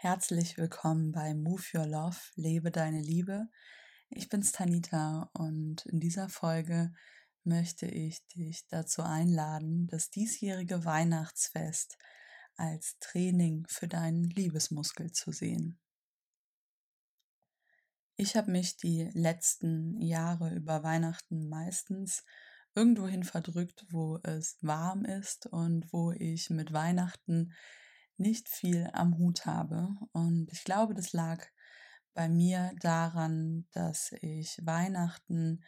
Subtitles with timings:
[0.00, 3.48] Herzlich willkommen bei Move Your Love, lebe deine Liebe.
[4.10, 6.92] Ich bin's Tanita und in dieser Folge
[7.42, 11.98] möchte ich dich dazu einladen, das diesjährige Weihnachtsfest
[12.54, 15.80] als Training für deinen Liebesmuskel zu sehen.
[18.14, 22.24] Ich habe mich die letzten Jahre über Weihnachten meistens
[22.76, 27.52] irgendwohin verdrückt, wo es warm ist und wo ich mit Weihnachten
[28.18, 29.88] nicht viel am Hut habe.
[30.12, 31.44] Und ich glaube, das lag
[32.14, 35.64] bei mir daran, dass ich Weihnachten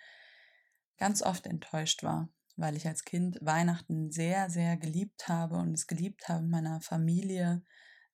[0.99, 5.87] ganz oft enttäuscht war, weil ich als Kind Weihnachten sehr, sehr geliebt habe und es
[5.87, 7.63] geliebt habe, mit meiner Familie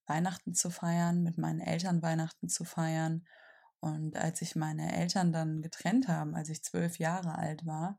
[0.07, 3.27] Weihnachten zu feiern, mit meinen Eltern Weihnachten zu feiern.
[3.81, 7.99] Und als sich meine Eltern dann getrennt haben, als ich zwölf Jahre alt war,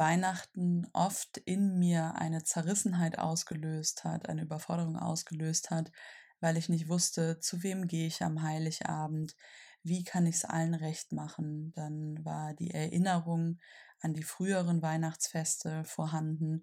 [0.00, 5.92] Weihnachten oft in mir eine Zerrissenheit ausgelöst hat, eine Überforderung ausgelöst hat,
[6.40, 9.36] weil ich nicht wusste, zu wem gehe ich am Heiligabend,
[9.82, 11.72] wie kann ich es allen recht machen.
[11.74, 13.58] Dann war die Erinnerung
[14.00, 16.62] an die früheren Weihnachtsfeste vorhanden,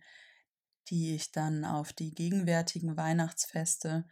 [0.89, 4.08] die ich dann auf die gegenwärtigen Weihnachtsfeste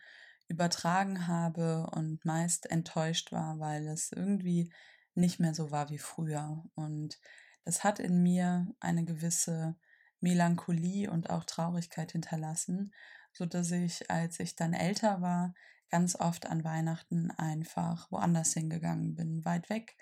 [0.47, 4.71] übertragen habe und meist enttäuscht war, weil es irgendwie
[5.15, 6.63] nicht mehr so war wie früher.
[6.75, 7.19] Und
[7.65, 9.75] das hat in mir eine gewisse
[10.21, 12.93] Melancholie und auch Traurigkeit hinterlassen,
[13.33, 15.53] so dass ich, als ich dann älter war,
[15.89, 19.97] ganz oft an Weihnachten einfach woanders hingegangen bin, weit weg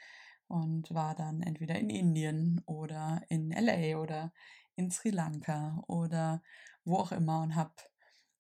[0.48, 4.34] und war dann entweder in Indien oder in LA oder
[4.76, 6.44] in Sri Lanka oder
[6.84, 7.74] wo auch immer und habe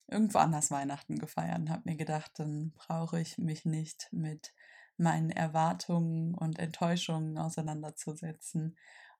[0.08, 4.54] irgendwo anders Weihnachten gefeiert und habe mir gedacht, dann brauche ich mich nicht mit
[4.98, 8.78] meinen Erwartungen und Enttäuschungen auseinanderzusetzen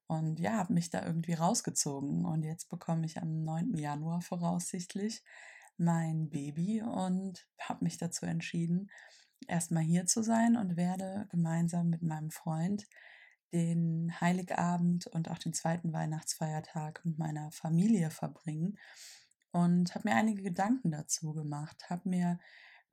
[0.08, 2.26] und ja, habe mich da irgendwie rausgezogen.
[2.26, 3.78] Und jetzt bekomme ich am 9.
[3.78, 5.24] Januar voraussichtlich
[5.78, 8.90] mein Baby und habe mich dazu entschieden,
[9.48, 12.88] erstmal hier zu sein und werde gemeinsam mit meinem Freund
[13.52, 18.78] den Heiligabend und auch den zweiten Weihnachtsfeiertag mit meiner Familie verbringen
[19.52, 22.40] und habe mir einige Gedanken dazu gemacht, habe mir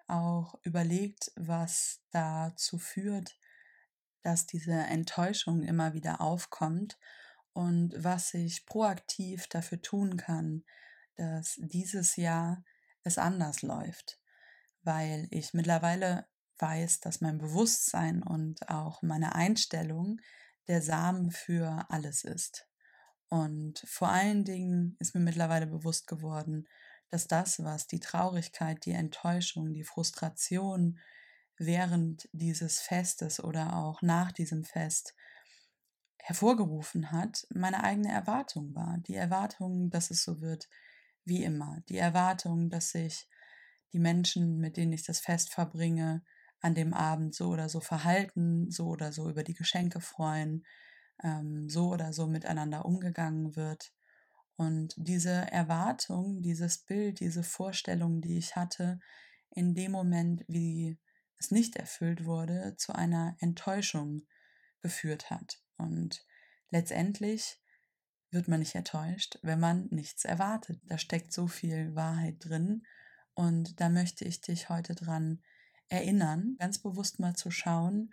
[0.06, 3.38] auch überlegt, was dazu führt,
[4.22, 6.98] dass diese Enttäuschung immer wieder aufkommt
[7.52, 10.64] und was ich proaktiv dafür tun kann,
[11.16, 12.64] dass dieses Jahr
[13.02, 14.20] es anders läuft,
[14.82, 16.26] weil ich mittlerweile
[16.58, 20.20] weiß, dass mein Bewusstsein und auch meine Einstellung
[20.68, 22.66] der Samen für alles ist.
[23.28, 26.68] Und vor allen Dingen ist mir mittlerweile bewusst geworden,
[27.10, 30.98] dass das, was die Traurigkeit, die Enttäuschung, die Frustration,
[31.60, 35.14] während dieses Festes oder auch nach diesem Fest
[36.16, 38.96] hervorgerufen hat, meine eigene Erwartung war.
[39.06, 40.68] Die Erwartung, dass es so wird
[41.26, 41.82] wie immer.
[41.90, 43.28] Die Erwartung, dass sich
[43.92, 46.22] die Menschen, mit denen ich das Fest verbringe,
[46.60, 50.64] an dem Abend so oder so verhalten, so oder so über die Geschenke freuen,
[51.22, 53.92] ähm, so oder so miteinander umgegangen wird.
[54.56, 58.98] Und diese Erwartung, dieses Bild, diese Vorstellung, die ich hatte,
[59.50, 60.98] in dem Moment, wie
[61.40, 64.22] es nicht erfüllt wurde, zu einer Enttäuschung
[64.82, 65.60] geführt hat.
[65.78, 66.24] Und
[66.68, 67.60] letztendlich
[68.30, 70.80] wird man nicht enttäuscht, wenn man nichts erwartet.
[70.84, 72.84] Da steckt so viel Wahrheit drin.
[73.34, 75.42] Und da möchte ich dich heute dran
[75.88, 78.12] erinnern, ganz bewusst mal zu schauen,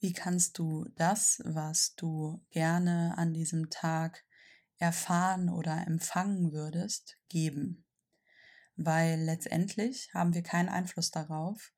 [0.00, 4.24] wie kannst du das, was du gerne an diesem Tag
[4.78, 7.84] erfahren oder empfangen würdest, geben.
[8.74, 11.70] Weil letztendlich haben wir keinen Einfluss darauf,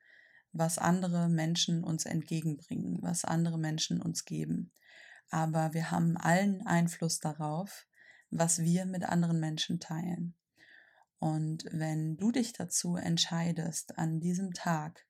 [0.54, 4.72] was andere Menschen uns entgegenbringen, was andere Menschen uns geben.
[5.30, 7.86] Aber wir haben allen Einfluss darauf,
[8.30, 10.34] was wir mit anderen Menschen teilen.
[11.18, 15.06] Und wenn du dich dazu entscheidest, an diesem Tag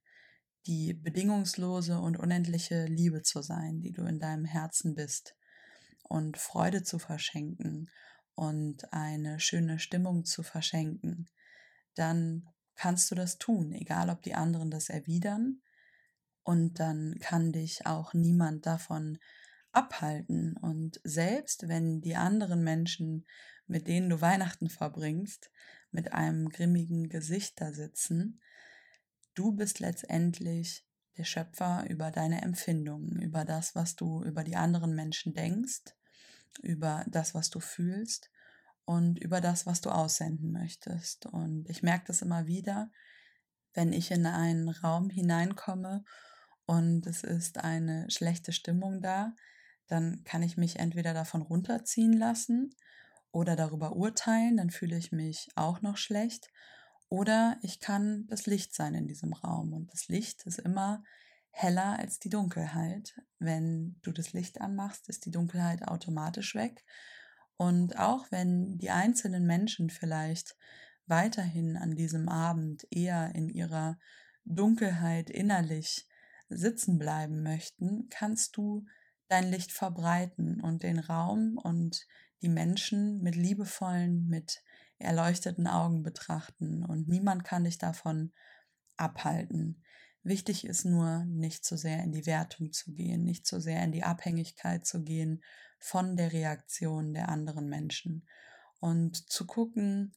[0.67, 5.37] die bedingungslose und unendliche Liebe zu sein, die du in deinem Herzen bist,
[6.05, 7.91] und Freude zu verschenken
[8.35, 11.29] und eine schöne Stimmung zu verschenken,
[11.95, 15.61] dann kannst du das tun, egal ob die anderen das erwidern.
[16.43, 19.19] Und dann kann dich auch niemand davon
[19.73, 20.57] abhalten.
[20.57, 23.27] Und selbst wenn die anderen Menschen,
[23.67, 25.51] mit denen du Weihnachten verbringst,
[25.91, 28.41] mit einem grimmigen Gesicht da sitzen,
[29.35, 34.95] du bist letztendlich der Schöpfer über deine Empfindungen, über das, was du über die anderen
[34.95, 35.95] Menschen denkst,
[36.63, 38.31] über das, was du fühlst
[38.85, 41.27] und über das, was du aussenden möchtest.
[41.27, 42.91] Und ich merke das immer wieder,
[43.73, 46.05] wenn ich in einen Raum hineinkomme
[46.67, 49.35] und es ist eine schlechte Stimmung da,
[49.87, 52.75] dann kann ich mich entweder davon runterziehen lassen
[53.33, 56.49] oder darüber urteilen, dann fühle ich mich auch noch schlecht.
[57.09, 59.73] Oder ich kann das Licht sein in diesem Raum.
[59.73, 61.03] Und das Licht ist immer
[61.51, 63.21] heller als die Dunkelheit.
[63.39, 66.85] Wenn du das Licht anmachst, ist die Dunkelheit automatisch weg.
[67.57, 70.57] Und auch wenn die einzelnen Menschen vielleicht
[71.07, 73.99] weiterhin an diesem Abend eher in ihrer
[74.45, 76.07] Dunkelheit innerlich
[76.49, 78.87] sitzen bleiben möchten, kannst du
[79.29, 82.07] dein Licht verbreiten und den Raum und
[82.43, 84.63] die Menschen mit liebevollen, mit
[84.99, 88.33] erleuchteten Augen betrachten und niemand kann dich davon
[88.97, 89.83] abhalten.
[90.23, 93.93] Wichtig ist nur, nicht zu sehr in die Wertung zu gehen, nicht zu sehr in
[93.93, 95.43] die Abhängigkeit zu gehen
[95.85, 98.27] von der Reaktion der anderen Menschen
[98.81, 100.15] und zu gucken,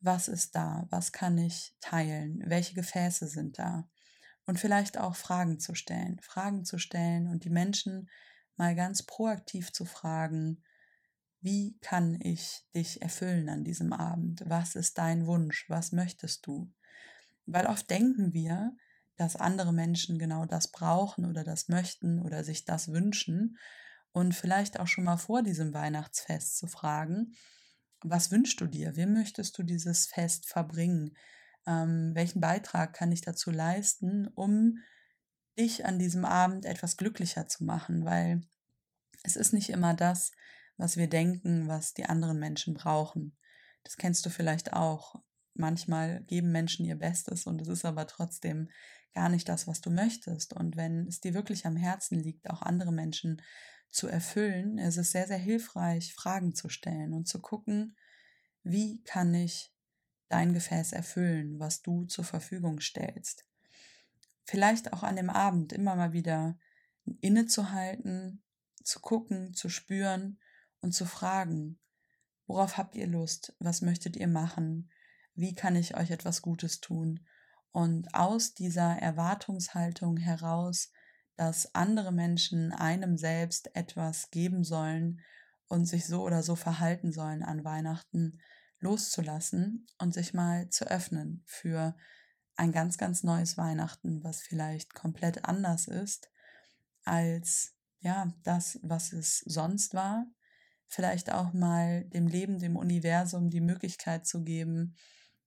[0.00, 3.88] was ist da, was kann ich teilen, welche Gefäße sind da
[4.44, 8.10] und vielleicht auch Fragen zu stellen, Fragen zu stellen und die Menschen
[8.56, 10.62] mal ganz proaktiv zu fragen,
[11.40, 14.42] wie kann ich dich erfüllen an diesem Abend?
[14.44, 15.64] Was ist dein Wunsch?
[15.70, 16.70] Was möchtest du?
[17.46, 18.76] Weil oft denken wir,
[19.16, 23.56] dass andere Menschen genau das brauchen oder das möchten oder sich das wünschen
[24.16, 27.34] und vielleicht auch schon mal vor diesem Weihnachtsfest zu fragen,
[28.00, 28.96] was wünschst du dir?
[28.96, 31.14] Wie möchtest du dieses Fest verbringen?
[31.66, 34.78] Ähm, welchen Beitrag kann ich dazu leisten, um
[35.58, 38.06] dich an diesem Abend etwas glücklicher zu machen?
[38.06, 38.40] Weil
[39.22, 40.32] es ist nicht immer das,
[40.78, 43.36] was wir denken, was die anderen Menschen brauchen.
[43.84, 45.16] Das kennst du vielleicht auch.
[45.52, 48.70] Manchmal geben Menschen ihr Bestes und es ist aber trotzdem
[49.12, 50.54] gar nicht das, was du möchtest.
[50.54, 53.42] Und wenn es dir wirklich am Herzen liegt, auch andere Menschen
[53.90, 57.96] zu erfüllen, ist es sehr, sehr hilfreich, Fragen zu stellen und zu gucken,
[58.62, 59.72] wie kann ich
[60.28, 63.46] dein Gefäß erfüllen, was du zur Verfügung stellst.
[64.44, 66.58] Vielleicht auch an dem Abend immer mal wieder
[67.20, 68.42] innezuhalten,
[68.82, 70.38] zu gucken, zu spüren
[70.80, 71.78] und zu fragen,
[72.46, 74.90] worauf habt ihr Lust, was möchtet ihr machen,
[75.34, 77.26] wie kann ich euch etwas Gutes tun?
[77.72, 80.90] Und aus dieser Erwartungshaltung heraus,
[81.36, 85.20] dass andere Menschen einem selbst etwas geben sollen
[85.68, 88.40] und sich so oder so verhalten sollen an Weihnachten,
[88.78, 91.96] loszulassen und sich mal zu öffnen für
[92.56, 96.30] ein ganz, ganz neues Weihnachten, was vielleicht komplett anders ist
[97.04, 100.26] als ja, das, was es sonst war.
[100.86, 104.96] Vielleicht auch mal dem Leben, dem Universum die Möglichkeit zu geben,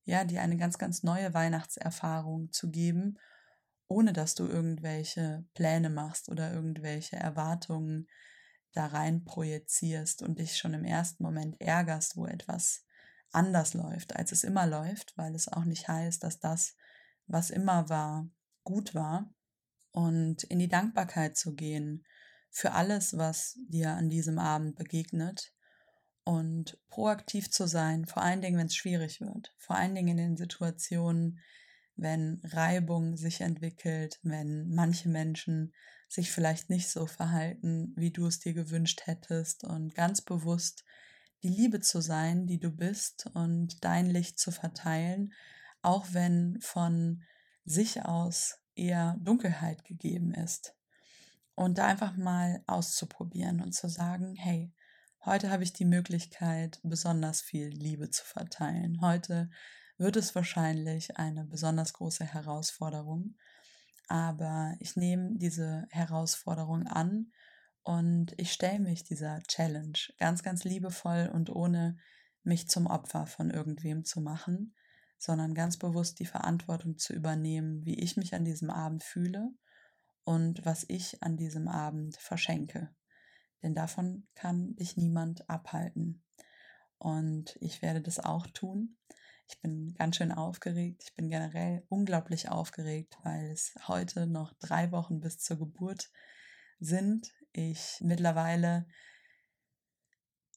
[0.04, 3.18] ja, dir eine ganz, ganz neue Weihnachtserfahrung zu geben,
[3.90, 8.06] ohne dass du irgendwelche Pläne machst oder irgendwelche Erwartungen
[8.72, 12.84] da rein projizierst und dich schon im ersten Moment ärgerst, wo etwas
[13.32, 16.76] anders läuft, als es immer läuft, weil es auch nicht heißt, dass das,
[17.26, 18.28] was immer war,
[18.62, 19.34] gut war.
[19.90, 22.06] Und in die Dankbarkeit zu gehen
[22.48, 25.52] für alles, was dir an diesem Abend begegnet
[26.22, 30.16] und proaktiv zu sein, vor allen Dingen, wenn es schwierig wird, vor allen Dingen in
[30.16, 31.40] den Situationen,
[32.00, 35.72] wenn Reibung sich entwickelt, wenn manche Menschen
[36.08, 40.84] sich vielleicht nicht so verhalten, wie du es dir gewünscht hättest und ganz bewusst
[41.42, 45.32] die Liebe zu sein, die du bist und dein Licht zu verteilen,
[45.82, 47.22] auch wenn von
[47.64, 50.74] sich aus eher Dunkelheit gegeben ist.
[51.54, 54.72] Und da einfach mal auszuprobieren und zu sagen, hey,
[55.24, 59.00] heute habe ich die Möglichkeit, besonders viel Liebe zu verteilen.
[59.00, 59.50] Heute
[60.00, 63.36] wird es wahrscheinlich eine besonders große Herausforderung,
[64.08, 67.30] aber ich nehme diese Herausforderung an
[67.82, 71.98] und ich stelle mich dieser Challenge ganz, ganz liebevoll und ohne
[72.42, 74.74] mich zum Opfer von irgendwem zu machen,
[75.18, 79.50] sondern ganz bewusst die Verantwortung zu übernehmen, wie ich mich an diesem Abend fühle
[80.24, 82.88] und was ich an diesem Abend verschenke.
[83.62, 86.22] Denn davon kann dich niemand abhalten.
[86.96, 88.96] Und ich werde das auch tun.
[89.50, 91.02] Ich bin ganz schön aufgeregt.
[91.04, 96.10] Ich bin generell unglaublich aufgeregt, weil es heute noch drei Wochen bis zur Geburt
[96.78, 97.32] sind.
[97.52, 98.86] Ich mittlerweile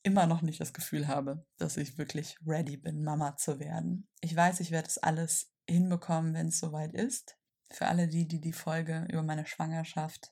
[0.03, 4.07] immer noch nicht das Gefühl habe, dass ich wirklich ready bin, Mama zu werden.
[4.21, 7.37] Ich weiß, ich werde es alles hinbekommen, wenn es soweit ist
[7.73, 10.31] für alle die, die die Folge über meine Schwangerschaft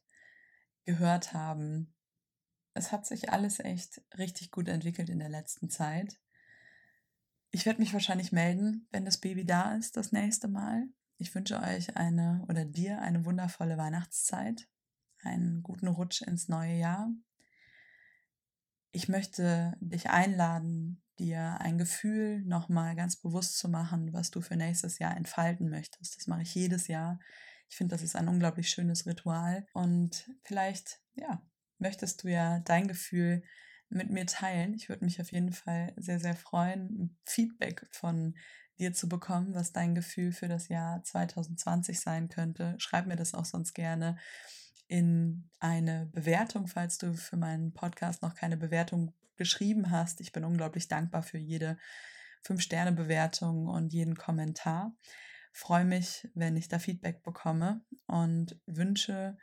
[0.85, 1.95] gehört haben.
[2.73, 6.20] Es hat sich alles echt richtig gut entwickelt in der letzten Zeit.
[7.53, 10.87] Ich werde mich wahrscheinlich melden, wenn das Baby da ist, das nächste Mal.
[11.17, 14.69] Ich wünsche euch eine oder dir eine wundervolle Weihnachtszeit,
[15.19, 17.09] einen guten Rutsch ins neue Jahr.
[18.93, 24.55] Ich möchte dich einladen, dir ein Gefühl nochmal ganz bewusst zu machen, was du für
[24.55, 26.17] nächstes Jahr entfalten möchtest.
[26.17, 27.19] Das mache ich jedes Jahr.
[27.69, 29.65] Ich finde, das ist ein unglaublich schönes Ritual.
[29.73, 31.45] Und vielleicht, ja,
[31.79, 33.43] möchtest du ja dein Gefühl
[33.91, 34.73] mit mir teilen.
[34.73, 38.35] Ich würde mich auf jeden Fall sehr, sehr freuen, Feedback von
[38.79, 42.75] dir zu bekommen, was dein Gefühl für das Jahr 2020 sein könnte.
[42.79, 44.17] Schreib mir das auch sonst gerne
[44.87, 50.19] in eine Bewertung, falls du für meinen Podcast noch keine Bewertung geschrieben hast.
[50.19, 51.77] Ich bin unglaublich dankbar für jede
[52.45, 54.95] 5-Sterne-Bewertung und jeden Kommentar.
[55.53, 59.37] Freue mich, wenn ich da Feedback bekomme und wünsche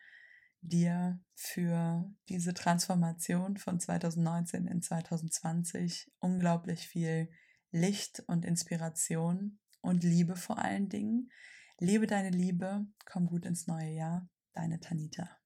[0.61, 7.31] dir für diese Transformation von 2019 in 2020 unglaublich viel
[7.71, 11.31] Licht und Inspiration und Liebe vor allen Dingen.
[11.79, 14.29] Lebe deine Liebe, komm gut ins neue Jahr.
[14.53, 15.39] Deine Tanita.